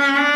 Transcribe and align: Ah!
Ah! 0.00 0.27